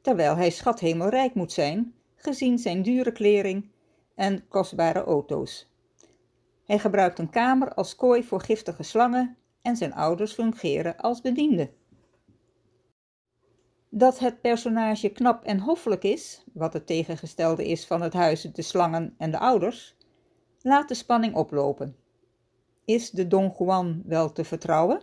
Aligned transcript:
Terwijl 0.00 0.36
hij 0.36 0.50
schathemelrijk 0.50 1.34
moet 1.34 1.52
zijn, 1.52 1.94
gezien 2.14 2.58
zijn 2.58 2.82
dure 2.82 3.12
kleding 3.12 3.70
en 4.14 4.48
kostbare 4.48 5.04
auto's. 5.04 5.69
Hij 6.70 6.78
gebruikt 6.78 7.18
een 7.18 7.30
kamer 7.30 7.74
als 7.74 7.96
kooi 7.96 8.24
voor 8.24 8.40
giftige 8.40 8.82
slangen 8.82 9.36
en 9.62 9.76
zijn 9.76 9.94
ouders 9.94 10.32
fungeren 10.32 10.96
als 10.96 11.20
bedienden. 11.20 11.70
Dat 13.88 14.18
het 14.18 14.40
personage 14.40 15.08
knap 15.08 15.44
en 15.44 15.58
hoffelijk 15.58 16.04
is, 16.04 16.44
wat 16.52 16.72
het 16.72 16.86
tegengestelde 16.86 17.66
is 17.66 17.86
van 17.86 18.02
het 18.02 18.12
huis, 18.12 18.42
de 18.42 18.62
slangen 18.62 19.14
en 19.18 19.30
de 19.30 19.38
ouders, 19.38 19.96
laat 20.60 20.88
de 20.88 20.94
spanning 20.94 21.34
oplopen. 21.34 21.96
Is 22.84 23.10
de 23.10 23.26
Don 23.26 23.54
Juan 23.58 24.02
wel 24.06 24.32
te 24.32 24.44
vertrouwen? 24.44 25.02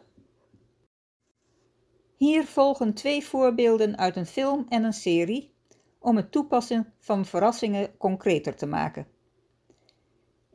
Hier 2.15 2.45
volgen 2.45 2.93
twee 2.93 3.25
voorbeelden 3.25 3.97
uit 3.97 4.15
een 4.15 4.25
film 4.25 4.65
en 4.69 4.83
een 4.83 4.93
serie 4.93 5.53
om 5.99 6.15
het 6.15 6.31
toepassen 6.31 6.93
van 6.99 7.25
verrassingen 7.25 7.97
concreter 7.97 8.55
te 8.55 8.65
maken. 8.65 9.16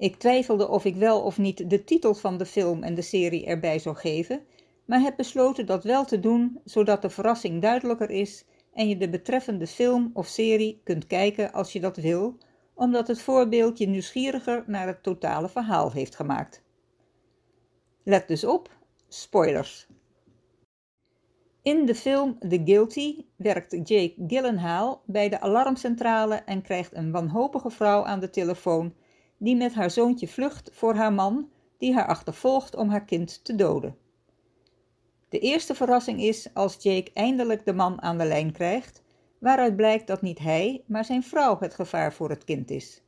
Ik 0.02 0.16
twijfelde 0.16 0.68
of 0.68 0.84
ik 0.84 0.96
wel 0.96 1.20
of 1.20 1.38
niet 1.38 1.70
de 1.70 1.84
titel 1.84 2.14
van 2.14 2.38
de 2.38 2.46
film 2.46 2.82
en 2.82 2.94
de 2.94 3.02
serie 3.02 3.46
erbij 3.46 3.78
zou 3.78 3.96
geven, 3.96 4.40
maar 4.84 5.00
heb 5.00 5.16
besloten 5.16 5.66
dat 5.66 5.84
wel 5.84 6.04
te 6.04 6.20
doen, 6.20 6.60
zodat 6.64 7.02
de 7.02 7.10
verrassing 7.10 7.62
duidelijker 7.62 8.10
is 8.10 8.44
en 8.72 8.88
je 8.88 8.96
de 8.96 9.08
betreffende 9.08 9.66
film 9.66 10.10
of 10.14 10.26
serie 10.26 10.80
kunt 10.84 11.06
kijken 11.06 11.52
als 11.52 11.72
je 11.72 11.80
dat 11.80 11.96
wil, 11.96 12.38
omdat 12.74 13.08
het 13.08 13.20
voorbeeld 13.20 13.78
je 13.78 13.86
nieuwsgieriger 13.86 14.64
naar 14.66 14.86
het 14.86 15.02
totale 15.02 15.48
verhaal 15.48 15.92
heeft 15.92 16.16
gemaakt. 16.16 16.62
Let 18.02 18.28
dus 18.28 18.44
op, 18.44 18.70
spoilers. 19.08 19.86
In 21.62 21.86
de 21.86 21.94
film 21.94 22.38
The 22.38 22.60
Guilty 22.64 23.24
werkt 23.36 23.72
Jake 23.72 24.14
Gyllenhaal 24.26 25.02
bij 25.06 25.28
de 25.28 25.40
alarmcentrale 25.40 26.34
en 26.34 26.62
krijgt 26.62 26.94
een 26.94 27.10
wanhopige 27.10 27.70
vrouw 27.70 28.04
aan 28.04 28.20
de 28.20 28.30
telefoon 28.30 28.94
die 29.42 29.56
met 29.56 29.75
haar 29.75 29.91
zoontje 29.91 30.28
vlucht 30.28 30.70
voor 30.72 30.94
haar 30.94 31.12
man 31.12 31.50
die 31.78 31.94
haar 31.94 32.06
achtervolgt 32.06 32.76
om 32.76 32.88
haar 32.88 33.04
kind 33.04 33.44
te 33.44 33.54
doden. 33.54 33.97
De 35.28 35.38
eerste 35.38 35.75
verrassing 35.75 36.20
is 36.20 36.54
als 36.54 36.76
Jake 36.80 37.10
eindelijk 37.14 37.64
de 37.64 37.72
man 37.72 38.02
aan 38.02 38.19
de 38.19 38.25
lijn 38.25 38.52
krijgt, 38.52 39.02
waaruit 39.38 39.76
blijkt 39.76 40.06
dat 40.06 40.22
niet 40.22 40.38
hij, 40.38 40.82
maar 40.86 41.04
zijn 41.04 41.22
vrouw 41.22 41.56
het 41.60 41.75
gevaar 41.75 42.12
voor 42.12 42.31
het 42.31 42.44
kind 42.44 42.70
is. 42.70 43.02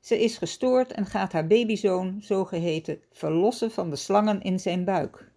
Ze 0.00 0.22
is 0.22 0.38
gestoord 0.38 0.92
en 0.92 1.06
gaat 1.06 1.32
haar 1.32 1.46
babyzoon, 1.46 2.18
zogeheten, 2.20 3.00
verlossen 3.12 3.70
van 3.70 3.90
de 3.90 3.96
slangen 3.96 4.40
in 4.40 4.60
zijn 4.60 4.84
buik. 4.84 5.32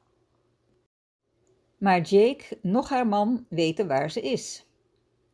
Maar 1.77 2.01
Jake, 2.01 2.57
nog 2.61 2.89
haar 2.89 3.07
man, 3.07 3.45
weten 3.49 3.87
waar 3.87 4.11
ze 4.11 4.21
is. 4.21 4.65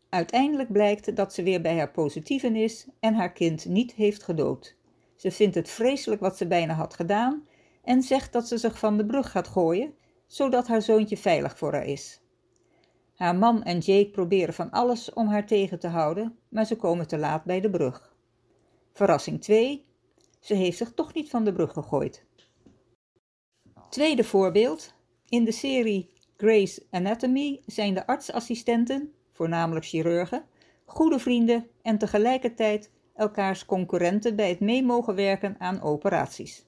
Uiteindelijk 0.09 0.71
blijkt 0.71 1.15
dat 1.15 1.33
ze 1.33 1.43
weer 1.43 1.61
bij 1.61 1.77
haar 1.77 1.91
positieven 1.91 2.55
is 2.55 2.87
en 2.99 3.13
haar 3.13 3.31
kind 3.31 3.65
niet 3.65 3.93
heeft 3.93 4.23
gedood. 4.23 4.75
Ze 5.17 5.31
vindt 5.31 5.55
het 5.55 5.69
vreselijk 5.69 6.21
wat 6.21 6.37
ze 6.37 6.47
bijna 6.47 6.73
had 6.73 6.93
gedaan 6.93 7.47
en 7.83 8.01
zegt 8.01 8.33
dat 8.33 8.47
ze 8.47 8.57
zich 8.57 8.79
van 8.79 8.97
de 8.97 9.05
brug 9.05 9.31
gaat 9.31 9.47
gooien, 9.47 9.93
zodat 10.27 10.67
haar 10.67 10.81
zoontje 10.81 11.17
veilig 11.17 11.57
voor 11.57 11.73
haar 11.73 11.85
is. 11.85 12.21
Haar 13.15 13.35
man 13.35 13.63
en 13.63 13.79
Jake 13.79 14.09
proberen 14.09 14.53
van 14.53 14.71
alles 14.71 15.13
om 15.13 15.27
haar 15.27 15.45
tegen 15.45 15.79
te 15.79 15.87
houden, 15.87 16.37
maar 16.49 16.65
ze 16.65 16.75
komen 16.75 17.07
te 17.07 17.17
laat 17.17 17.43
bij 17.43 17.61
de 17.61 17.69
brug. 17.69 18.15
Verrassing 18.93 19.41
2. 19.41 19.85
Ze 20.39 20.53
heeft 20.53 20.77
zich 20.77 20.93
toch 20.93 21.13
niet 21.13 21.29
van 21.29 21.43
de 21.43 21.53
brug 21.53 21.73
gegooid. 21.73 22.25
Tweede 23.89 24.23
voorbeeld. 24.23 24.93
In 25.29 25.43
de 25.43 25.51
serie 25.51 26.13
Grey's 26.37 26.81
Anatomy 26.91 27.61
zijn 27.65 27.93
de 27.93 28.07
artsassistenten, 28.07 29.13
voornamelijk 29.31 29.85
chirurgen, 29.85 30.45
goede 30.85 31.19
vrienden 31.19 31.67
en 31.81 31.97
tegelijkertijd 31.97 32.91
elkaars 33.17 33.65
concurrenten 33.65 34.35
bij 34.35 34.49
het 34.49 34.59
mee 34.59 34.83
mogen 34.83 35.15
werken 35.15 35.55
aan 35.59 35.81
operaties. 35.81 36.65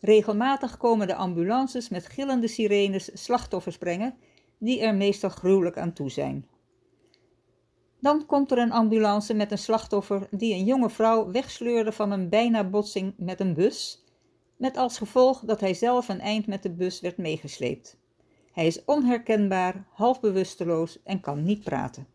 Regelmatig 0.00 0.76
komen 0.76 1.06
de 1.06 1.14
ambulances 1.14 1.88
met 1.88 2.06
gillende 2.06 2.48
sirenes 2.48 3.10
slachtoffers 3.12 3.78
brengen, 3.78 4.14
die 4.58 4.80
er 4.80 4.94
meestal 4.94 5.30
gruwelijk 5.30 5.78
aan 5.78 5.92
toe 5.92 6.10
zijn. 6.10 6.46
Dan 8.00 8.26
komt 8.26 8.50
er 8.50 8.58
een 8.58 8.72
ambulance 8.72 9.34
met 9.34 9.50
een 9.50 9.58
slachtoffer 9.58 10.28
die 10.30 10.54
een 10.54 10.64
jonge 10.64 10.90
vrouw 10.90 11.30
wegsleurde 11.30 11.92
van 11.92 12.10
een 12.10 12.28
bijna 12.28 12.64
botsing 12.64 13.14
met 13.16 13.40
een 13.40 13.54
bus, 13.54 14.04
met 14.56 14.76
als 14.76 14.98
gevolg 14.98 15.40
dat 15.40 15.60
hij 15.60 15.74
zelf 15.74 16.08
een 16.08 16.20
eind 16.20 16.46
met 16.46 16.62
de 16.62 16.70
bus 16.70 17.00
werd 17.00 17.16
meegesleept. 17.16 17.98
Hij 18.52 18.66
is 18.66 18.84
onherkenbaar, 18.84 19.86
half 19.90 20.20
bewusteloos 20.20 21.02
en 21.02 21.20
kan 21.20 21.42
niet 21.42 21.64
praten. 21.64 22.06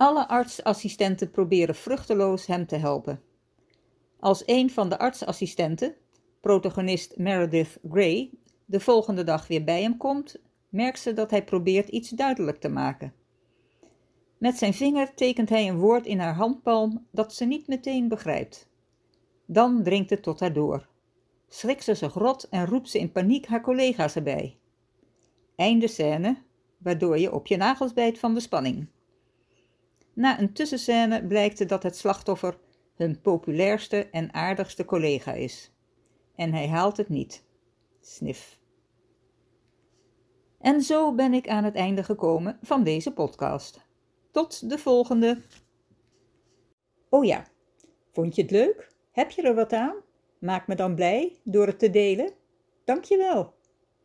Alle 0.00 0.28
artsassistenten 0.28 1.30
proberen 1.30 1.74
vruchteloos 1.74 2.46
hem 2.46 2.66
te 2.66 2.76
helpen. 2.76 3.22
Als 4.20 4.42
een 4.46 4.70
van 4.70 4.88
de 4.88 4.98
artsassistenten, 4.98 5.94
protagonist 6.40 7.16
Meredith 7.16 7.78
Grey, 7.90 8.30
de 8.64 8.80
volgende 8.80 9.24
dag 9.24 9.46
weer 9.46 9.64
bij 9.64 9.82
hem 9.82 9.96
komt, 9.96 10.36
merkt 10.68 10.98
ze 10.98 11.12
dat 11.12 11.30
hij 11.30 11.44
probeert 11.44 11.88
iets 11.88 12.10
duidelijk 12.10 12.60
te 12.60 12.68
maken. 12.68 13.12
Met 14.38 14.58
zijn 14.58 14.74
vinger 14.74 15.14
tekent 15.14 15.48
hij 15.48 15.68
een 15.68 15.78
woord 15.78 16.06
in 16.06 16.18
haar 16.18 16.34
handpalm 16.34 17.06
dat 17.10 17.34
ze 17.34 17.44
niet 17.44 17.66
meteen 17.66 18.08
begrijpt. 18.08 18.68
Dan 19.46 19.82
dringt 19.82 20.10
het 20.10 20.22
tot 20.22 20.40
haar 20.40 20.52
door. 20.52 20.88
Schrikt 21.48 21.84
ze 21.84 21.94
zich 21.94 22.14
rot 22.14 22.48
en 22.48 22.66
roept 22.66 22.90
ze 22.90 22.98
in 22.98 23.12
paniek 23.12 23.46
haar 23.46 23.62
collega's 23.62 24.16
erbij. 24.16 24.56
Einde 25.56 25.88
scène, 25.88 26.36
waardoor 26.78 27.18
je 27.18 27.32
op 27.32 27.46
je 27.46 27.56
nagels 27.56 27.92
bijt 27.92 28.18
van 28.18 28.34
de 28.34 28.40
spanning. 28.40 28.86
Na 30.20 30.40
een 30.40 30.52
tussenscène 30.52 31.26
blijkt 31.26 31.68
dat 31.68 31.82
het 31.82 31.96
slachtoffer 31.96 32.58
hun 32.94 33.20
populairste 33.20 34.10
en 34.10 34.34
aardigste 34.34 34.84
collega 34.84 35.32
is. 35.32 35.72
En 36.34 36.52
hij 36.52 36.68
haalt 36.68 36.96
het 36.96 37.08
niet. 37.08 37.44
Snif. 38.00 38.58
En 40.58 40.82
zo 40.82 41.14
ben 41.14 41.34
ik 41.34 41.48
aan 41.48 41.64
het 41.64 41.74
einde 41.74 42.02
gekomen 42.02 42.58
van 42.62 42.84
deze 42.84 43.12
podcast. 43.12 43.80
Tot 44.30 44.68
de 44.70 44.78
volgende. 44.78 45.42
Oh 47.08 47.24
ja, 47.24 47.46
vond 48.12 48.34
je 48.34 48.42
het 48.42 48.50
leuk? 48.50 48.92
Heb 49.10 49.30
je 49.30 49.42
er 49.42 49.54
wat 49.54 49.72
aan? 49.72 49.94
Maak 50.38 50.66
me 50.66 50.74
dan 50.74 50.94
blij 50.94 51.36
door 51.44 51.66
het 51.66 51.78
te 51.78 51.90
delen. 51.90 52.32
Dankjewel. 52.84 53.54